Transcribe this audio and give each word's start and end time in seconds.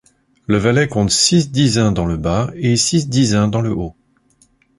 Le 0.47 0.57
Valais 0.57 0.87
compte 0.87 1.11
six 1.11 1.51
dizains 1.51 1.91
dans 1.91 2.07
le 2.07 2.17
Bas 2.17 2.49
et 2.55 2.75
six 2.75 3.07
dizains 3.07 3.47
dans 3.47 3.61
le 3.61 3.69
Haut. 3.71 3.95